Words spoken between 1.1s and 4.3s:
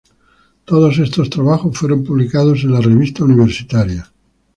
trabajos fueron publicados en la "Revista Universitaria".